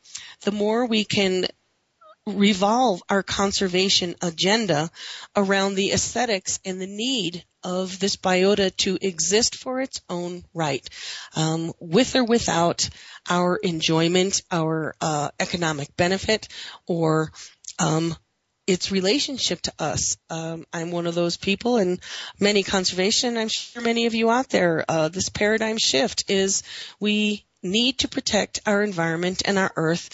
[0.42, 1.46] the more we can
[2.26, 4.90] revolve our conservation agenda
[5.36, 10.88] around the aesthetics and the need of this biota to exist for its own right,
[11.36, 12.88] um, with or without
[13.28, 16.48] our enjoyment, our uh, economic benefit,
[16.86, 17.32] or
[17.78, 18.14] um,
[18.66, 20.16] its relationship to us.
[20.30, 22.00] Um, I'm one of those people, and
[22.40, 23.36] many conservation.
[23.36, 24.84] I'm sure many of you out there.
[24.88, 26.62] Uh, this paradigm shift is
[27.00, 30.10] we need to protect our environment and our earth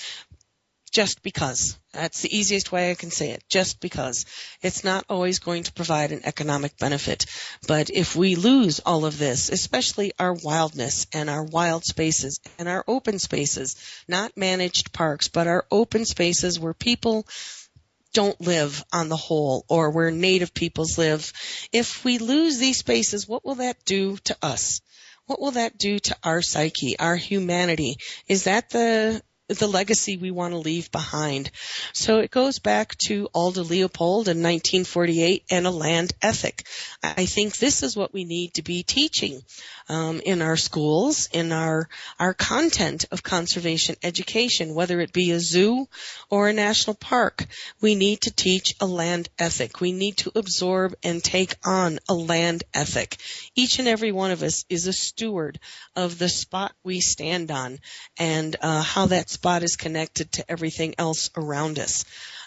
[0.90, 1.78] just because.
[1.92, 3.44] That's the easiest way I can say it.
[3.48, 4.26] Just because.
[4.62, 7.26] It's not always going to provide an economic benefit.
[7.66, 12.68] But if we lose all of this, especially our wildness and our wild spaces and
[12.68, 13.76] our open spaces,
[14.08, 17.26] not managed parks, but our open spaces where people
[18.12, 21.32] don't live on the whole or where native peoples live,
[21.72, 24.80] if we lose these spaces, what will that do to us?
[25.26, 27.98] What will that do to our psyche, our humanity?
[28.26, 29.22] Is that the
[29.58, 31.50] the legacy we want to leave behind.
[31.92, 36.66] So it goes back to Aldo Leopold in 1948 and a land ethic.
[37.02, 39.42] I think this is what we need to be teaching
[39.90, 41.88] um, in our schools, in our
[42.20, 45.88] our content of conservation education, whether it be a zoo
[46.30, 47.44] or a national park.
[47.80, 49.80] We need to teach a land ethic.
[49.80, 53.16] We need to absorb and take on a land ethic.
[53.56, 55.58] Each and every one of us is a steward
[55.96, 57.80] of the spot we stand on
[58.16, 62.04] and uh, how that spot is connected to everything else around us.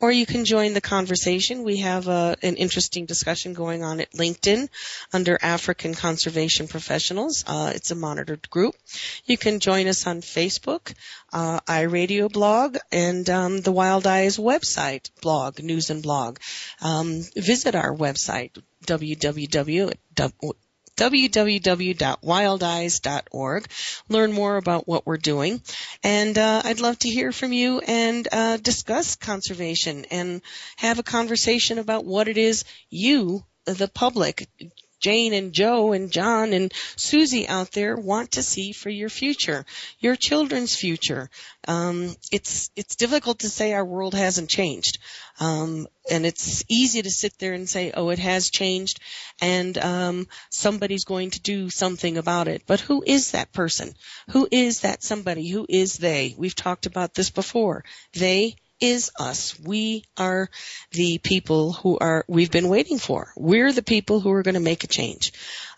[0.01, 1.63] or you can join the conversation.
[1.63, 4.69] We have uh, an interesting discussion going on at LinkedIn
[5.13, 7.45] under African Conservation Professionals.
[7.47, 8.75] Uh, it's a monitored group.
[9.27, 10.93] You can join us on Facebook,
[11.33, 16.39] uh, iRadio blog, and um, the Wildize website blog blog, news and blog.
[16.81, 19.93] Um, visit our website, www
[20.97, 23.67] www.wildize.org.
[24.09, 25.61] Learn more about what we're doing.
[26.03, 30.41] And uh, I'd love to hear from you and uh, discuss conservation and
[30.77, 34.49] have a conversation about what it is you, the public,
[35.01, 39.65] Jane and Joe and John and Susie out there want to see for your future,
[39.99, 41.31] your children's future.
[41.69, 44.99] Um, it's it's difficult to say our world hasn't changed,
[45.39, 49.01] um, and it's easy to sit there and say, "Oh, it has changed,"
[49.41, 52.63] and um, somebody's going to do something about it.
[52.67, 53.95] But who is that person?
[54.31, 55.49] Who is that somebody?
[55.49, 56.35] Who is they?
[56.39, 57.85] We've talked about this before.
[58.13, 59.59] They is us.
[59.59, 60.49] We are
[60.93, 63.33] the people who are, we've been waiting for.
[63.37, 65.33] We're the people who are going to make a change.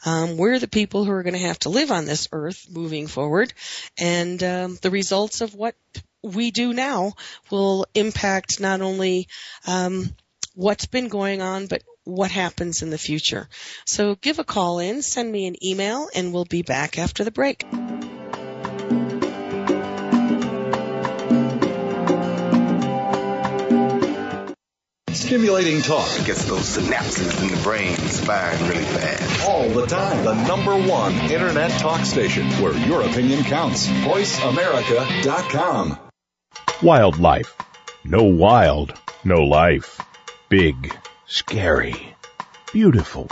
[0.04, 3.06] Um, we're the people who are going to have to live on this earth moving
[3.06, 3.52] forward.
[3.98, 5.74] And um, the results of what
[6.22, 7.14] we do now
[7.50, 9.28] will impact not only
[9.66, 10.14] um,
[10.54, 13.48] what's been going on, but what happens in the future.
[13.84, 17.30] So give a call in, send me an email, and we'll be back after the
[17.30, 17.64] break.
[25.28, 26.08] Stimulating talk.
[26.24, 29.46] Gets those synapses in the brain firing really fast.
[29.46, 30.24] All the time.
[30.24, 33.88] The number one Internet talk station where your opinion counts.
[33.88, 35.98] VoiceAmerica.com.
[36.82, 37.54] Wildlife.
[38.04, 40.00] No wild, no life.
[40.48, 42.16] Big, scary,
[42.72, 43.28] beautiful.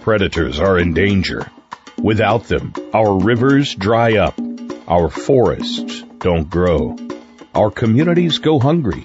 [0.00, 1.48] Predators are in danger.
[1.96, 4.34] Without them, our rivers dry up.
[4.88, 6.96] Our forests don't grow.
[7.54, 9.04] Our communities go hungry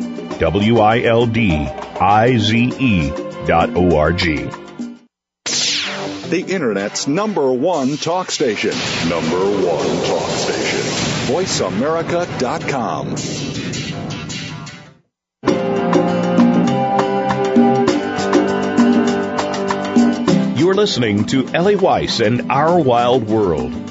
[0.41, 1.69] W-I-L-D-I-Z-E
[3.45, 4.49] dot O-R-G.
[6.29, 8.71] The Internet's number one talk station.
[9.07, 10.79] Number one talk station.
[11.31, 13.09] VoiceAmerica.com.
[20.57, 23.90] You're listening to Ellie Weiss and Our Wild World.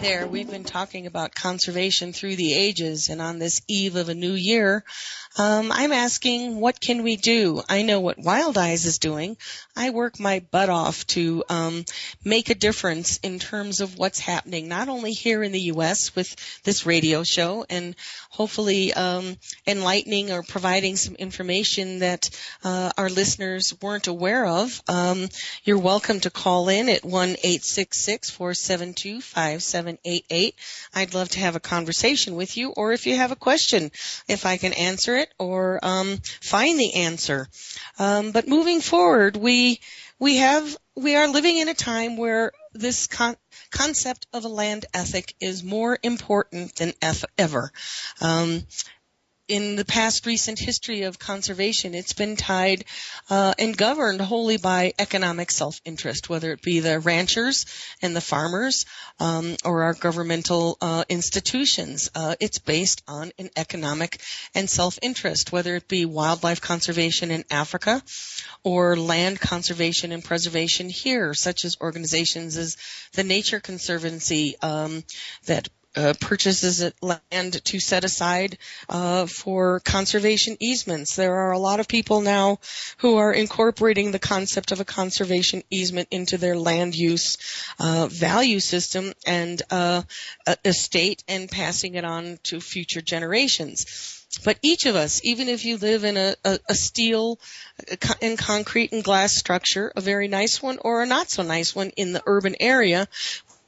[0.00, 0.28] There.
[0.28, 4.34] We've been talking about conservation through the ages, and on this eve of a new
[4.34, 4.84] year,
[5.38, 7.62] um, I'm asking, what can we do?
[7.68, 9.36] I know what Wildize is doing.
[9.76, 11.84] I work my butt off to um,
[12.24, 16.16] make a difference in terms of what's happening, not only here in the U.S.
[16.16, 16.34] with
[16.64, 17.94] this radio show, and
[18.30, 22.30] hopefully um, enlightening or providing some information that
[22.64, 24.82] uh, our listeners weren't aware of.
[24.88, 25.28] Um,
[25.62, 29.98] you're welcome to call in at one eight six six four seven two five seven
[30.04, 30.56] eight eight.
[30.92, 33.92] I'd love to have a conversation with you, or if you have a question,
[34.26, 37.48] if I can answer it or um, find the answer.
[37.98, 39.80] Um, but moving forward, we
[40.18, 43.36] we have we are living in a time where this con-
[43.70, 46.92] concept of a land ethic is more important than
[47.36, 47.72] ever.
[48.20, 48.64] Um,
[49.48, 52.84] in the past recent history of conservation, it's been tied
[53.30, 57.64] uh, and governed wholly by economic self-interest, whether it be the ranchers
[58.02, 58.84] and the farmers
[59.18, 62.10] um, or our governmental uh, institutions.
[62.14, 64.20] Uh, it's based on an economic
[64.54, 68.02] and self-interest, whether it be wildlife conservation in Africa
[68.62, 72.76] or land conservation and preservation here, such as organizations as
[73.14, 75.02] the Nature Conservancy um,
[75.46, 75.68] that
[75.98, 78.56] uh, purchases land to set aside
[78.88, 81.16] uh, for conservation easements.
[81.16, 82.60] There are a lot of people now
[82.98, 87.36] who are incorporating the concept of a conservation easement into their land use
[87.80, 90.02] uh, value system and uh,
[90.64, 94.14] estate and passing it on to future generations.
[94.44, 97.40] But each of us, even if you live in a, a, a steel
[98.20, 101.90] and concrete and glass structure, a very nice one or a not so nice one
[101.96, 103.08] in the urban area,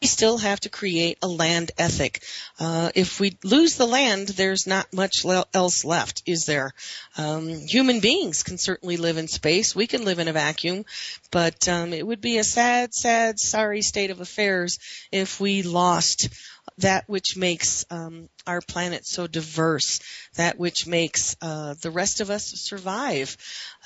[0.07, 2.23] still have to create a land ethic.
[2.59, 5.25] Uh, if we lose the land, there's not much
[5.55, 6.73] else left, is there?
[7.19, 9.77] Um, human beings can certainly live in space.
[9.77, 10.87] We can live in a vacuum,
[11.31, 14.79] but um, it would be a sad, sad, sorry state of affairs
[15.13, 16.29] if we lost
[16.79, 20.01] that which makes um, our planet so diverse,
[20.35, 23.37] that which makes uh, the rest of us survive.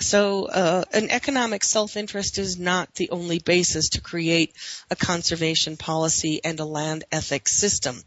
[0.01, 4.55] So, uh, an economic self-interest is not the only basis to create
[4.91, 8.03] a conservation policy and a land ethics system.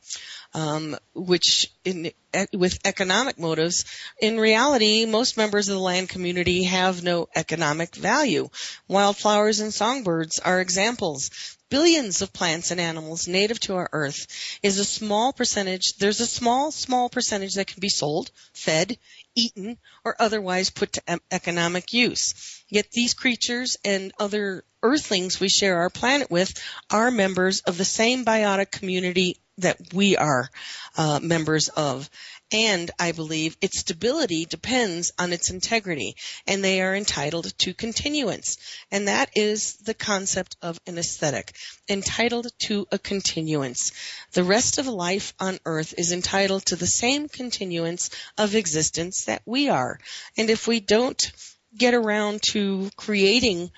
[0.53, 2.11] Um, which in,
[2.53, 3.83] with economic motives,
[4.19, 8.49] in reality, most members of the land community have no economic value.
[8.87, 14.27] Wildflowers and songbirds are examples billions of plants and animals native to our earth
[14.63, 18.97] is a small percentage, there's a small, small percentage that can be sold, fed,
[19.35, 22.63] eaten, or otherwise put to economic use.
[22.69, 26.53] Yet these creatures and other earthlings we share our planet with
[26.91, 30.49] are members of the same biotic community that we are
[30.97, 32.09] uh, members of
[32.51, 38.57] and I believe its stability depends on its integrity, and they are entitled to continuance.
[38.91, 41.53] And that is the concept of an aesthetic,
[41.89, 43.91] entitled to a continuance.
[44.31, 49.41] The rest of life on earth is entitled to the same continuance of existence that
[49.45, 49.99] we are.
[50.37, 51.31] And if we don't
[51.77, 53.71] get around to creating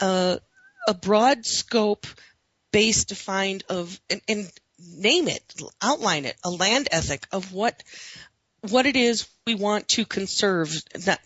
[0.00, 0.40] a,
[0.88, 2.06] a broad scope
[2.72, 5.42] base defined of and, and name it,
[5.80, 7.82] outline it, a land ethic of what
[8.70, 10.74] what it is we want to conserve.
[11.04, 11.20] That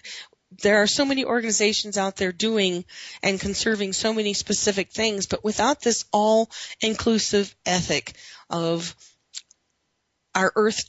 [0.63, 2.85] there are so many organizations out there doing
[3.23, 8.15] and conserving so many specific things, but without this all inclusive ethic
[8.49, 8.95] of
[10.35, 10.89] our earth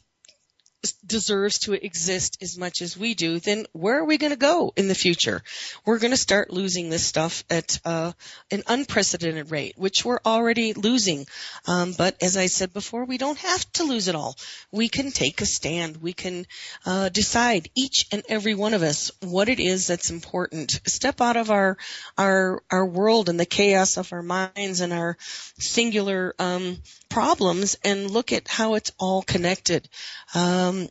[1.05, 4.71] deserves to exist as much as we do, then where are we going to go
[4.75, 5.41] in the future?
[5.85, 8.13] We're going to start losing this stuff at uh,
[8.49, 11.25] an unprecedented rate, which we're already losing.
[11.67, 14.37] Um, but as I said before, we don't have to lose it all.
[14.71, 15.97] We can take a stand.
[15.97, 16.45] We can
[16.85, 20.79] uh, decide each and every one of us what it is that's important.
[20.85, 21.77] Step out of our
[22.17, 25.17] our our world and the chaos of our minds and our
[25.57, 26.77] singular um,
[27.09, 29.89] problems and look at how it's all connected.
[30.33, 30.89] Um,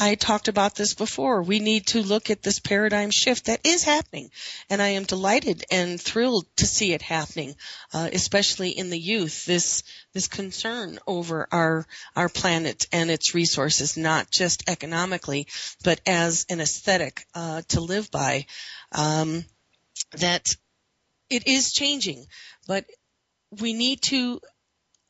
[0.00, 1.42] I talked about this before.
[1.42, 4.30] We need to look at this paradigm shift that is happening,
[4.70, 7.54] and I am delighted and thrilled to see it happening,
[7.92, 9.44] uh, especially in the youth.
[9.44, 9.82] This
[10.14, 15.48] this concern over our our planet and its resources, not just economically,
[15.84, 18.46] but as an aesthetic uh, to live by.
[18.92, 19.44] Um,
[20.12, 20.56] that
[21.28, 22.24] it is changing,
[22.66, 22.86] but
[23.60, 24.40] we need to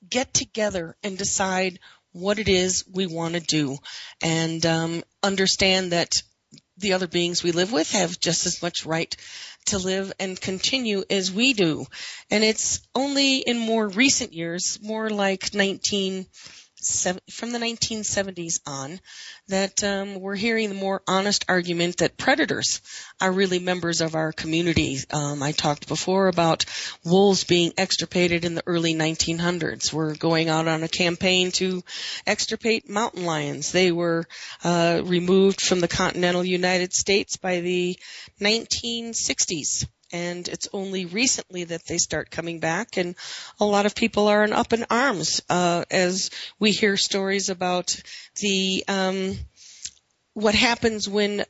[0.09, 1.79] get together and decide
[2.13, 3.77] what it is we want to do
[4.23, 6.23] and um, understand that
[6.79, 9.15] the other beings we live with have just as much right
[9.67, 11.85] to live and continue as we do.
[12.31, 16.27] And it's only in more recent years, more like 19
[17.31, 19.01] from the 1970s on
[19.49, 22.81] that um, we're hearing the more honest argument that predators
[23.21, 24.99] are really members of our community.
[25.13, 26.65] Um, I talked before about
[27.05, 29.93] wolves being extirpated in the early 1900s.
[29.93, 31.83] We're going out on a campaign to
[32.27, 33.73] extirpate mountain lions.
[33.73, 34.27] They were
[34.65, 37.99] uh, removed from the continental United States by the
[38.41, 43.15] 1960s and it's only recently that they start coming back and
[43.61, 48.01] a lot of people are in up in arms uh, as we hear stories about
[48.41, 49.37] the um,
[50.35, 51.45] what happens when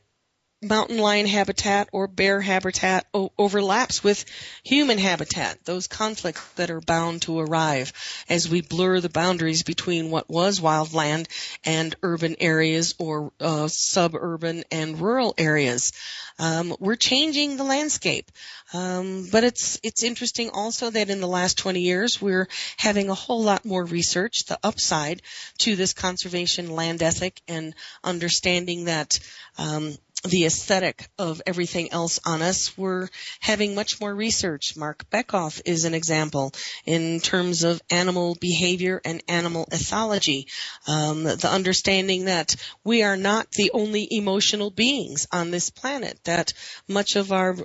[0.61, 4.25] mountain lion habitat or bear habitat o- overlaps with
[4.63, 7.91] human habitat, those conflicts that are bound to arrive
[8.29, 11.27] as we blur the boundaries between what was wildland
[11.65, 15.93] and urban areas or uh, suburban and rural areas.
[16.37, 18.31] Um, we're changing the landscape.
[18.73, 22.47] Um, but it's it's interesting also that in the last 20 years we're
[22.77, 25.21] having a whole lot more research, the upside
[25.59, 29.19] to this conservation land ethic and understanding that
[29.57, 33.09] um, the aesthetic of everything else on us, we're
[33.39, 34.77] having much more research.
[34.77, 36.51] Marc Bekoff is an example
[36.85, 40.45] in terms of animal behavior and animal ethology.
[40.87, 46.53] Um, the understanding that we are not the only emotional beings on this planet, that
[46.87, 47.55] much of our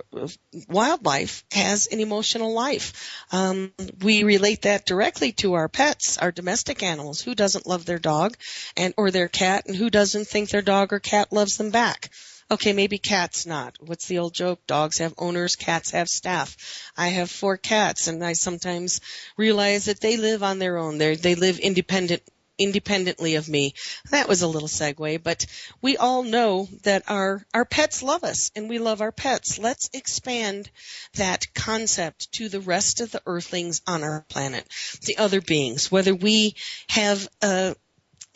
[0.68, 3.24] wildlife has an emotional life.
[3.32, 7.20] Um, we relate that directly to our pets, our domestic animals.
[7.20, 8.36] Who doesn't love their dog
[8.76, 12.10] and or their cat, and who doesn't think their dog or cat loves them back?
[12.48, 13.76] Okay, maybe cats not.
[13.80, 14.64] What's the old joke?
[14.68, 16.56] Dogs have owners, cats have staff.
[16.96, 19.00] I have four cats and I sometimes
[19.36, 20.98] realize that they live on their own.
[20.98, 22.22] They they live independent
[22.58, 23.74] independently of me.
[24.10, 25.46] That was a little segue, but
[25.82, 29.58] we all know that our, our pets love us and we love our pets.
[29.58, 30.70] Let's expand
[31.14, 34.66] that concept to the rest of the earthlings on our planet,
[35.02, 36.54] the other beings, whether we
[36.88, 37.76] have a,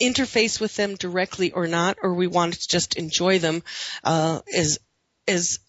[0.01, 3.63] interface with them directly or not, or we want to just enjoy them
[4.03, 4.79] uh, as
[5.27, 5.59] as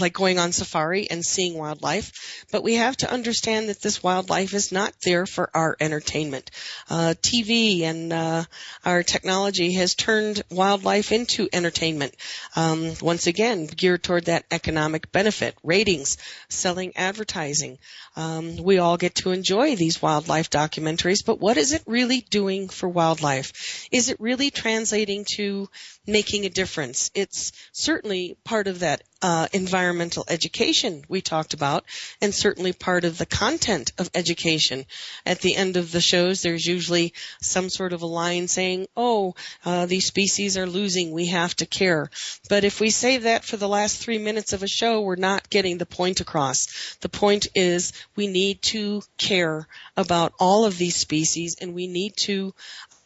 [0.00, 4.52] like going on safari and seeing wildlife, but we have to understand that this wildlife
[4.52, 6.50] is not there for our entertainment.
[6.88, 8.44] Uh, TV and uh,
[8.84, 12.14] our technology has turned wildlife into entertainment.
[12.56, 16.18] Um, once again, geared toward that economic benefit, ratings,
[16.48, 17.78] selling advertising.
[18.16, 22.68] Um, we all get to enjoy these wildlife documentaries, but what is it really doing
[22.68, 23.88] for wildlife?
[23.92, 25.68] Is it really translating to
[26.08, 27.12] making a difference?
[27.14, 31.84] It's certainly part of that uh, environmental education we talked about,
[32.20, 34.86] and certainly part of the content of education.
[35.26, 39.34] At the end of the shows, there's usually some sort of a line saying, "Oh,
[39.64, 41.12] uh, these species are losing.
[41.12, 42.10] We have to care."
[42.48, 45.50] But if we say that for the last three minutes of a show, we're not
[45.50, 46.96] getting the point across.
[47.00, 49.66] The point is we need to care
[49.96, 52.54] about all of these species, and we need to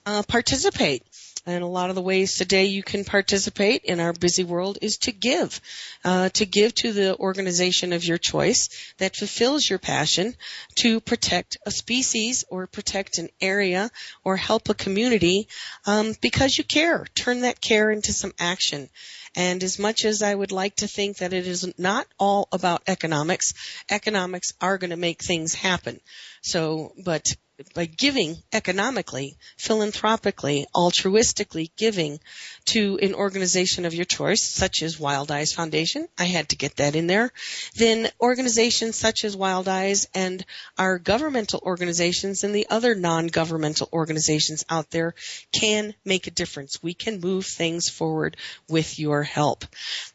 [0.06, 1.02] uh, participate.
[1.46, 4.96] And a lot of the ways today you can participate in our busy world is
[4.98, 5.60] to give,
[6.02, 10.34] uh, to give to the organization of your choice that fulfills your passion
[10.76, 13.90] to protect a species or protect an area
[14.24, 15.48] or help a community
[15.84, 17.04] um, because you care.
[17.14, 18.88] Turn that care into some action.
[19.36, 22.84] And as much as I would like to think that it is not all about
[22.86, 23.52] economics,
[23.90, 26.00] economics are going to make things happen.
[26.40, 27.26] So, but
[27.72, 32.18] by giving economically, philanthropically, altruistically giving
[32.64, 36.96] to an organization of your choice, such as Wildize Foundation, I had to get that
[36.96, 37.30] in there,
[37.76, 40.44] then organizations such as Wildize and
[40.78, 45.14] our governmental organizations and the other non-governmental organizations out there
[45.52, 46.82] can make a difference.
[46.82, 48.36] We can move things forward
[48.68, 49.64] with your help.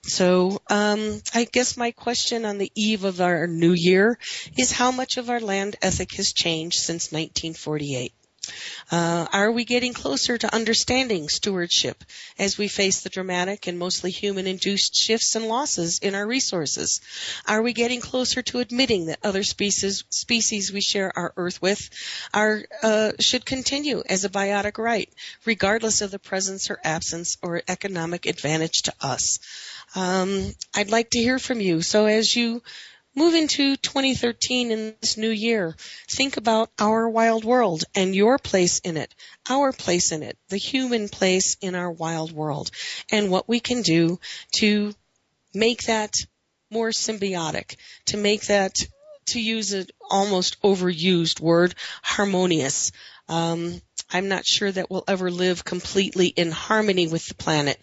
[0.03, 4.17] So, um, I guess my question on the eve of our new year
[4.57, 8.13] is how much of our land ethic has changed since 19 1948.
[8.91, 12.03] Uh, are we getting closer to understanding stewardship
[12.37, 17.01] as we face the dramatic and mostly human induced shifts and losses in our resources?
[17.47, 21.89] Are we getting closer to admitting that other species, species we share our earth with
[22.33, 25.09] are, uh, should continue as a biotic right,
[25.45, 29.39] regardless of the presence or absence or economic advantage to us?
[29.95, 31.81] Um, I'd like to hear from you.
[31.81, 32.61] So as you
[33.15, 35.75] move into 2013 in this new year,
[36.07, 39.13] think about our wild world and your place in it,
[39.49, 42.71] our place in it, the human place in our wild world,
[43.11, 44.19] and what we can do
[44.51, 44.93] to
[45.53, 46.15] make that
[46.71, 48.79] more symbiotic, to make that,
[49.25, 52.91] to use an almost overused word, harmonious.
[53.29, 57.77] Um, I'm not sure that we'll ever live completely in harmony with the planet,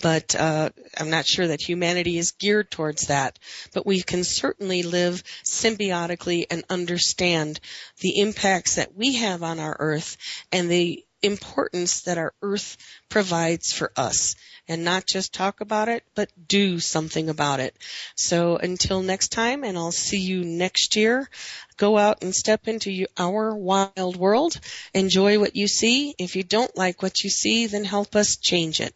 [0.00, 3.38] but uh, I'm not sure that humanity is geared towards that.
[3.74, 7.58] But we can certainly live symbiotically and understand
[7.98, 10.16] the impacts that we have on our Earth
[10.52, 12.76] and the importance that our Earth
[13.08, 14.34] provides for us
[14.68, 17.76] and not just talk about it, but do something about it.
[18.14, 21.28] So until next time, and I'll see you next year,
[21.76, 24.58] go out and step into our wild world.
[24.94, 26.14] Enjoy what you see.
[26.18, 28.94] If you don't like what you see, then help us change it.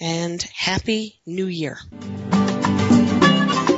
[0.00, 1.78] And happy new year.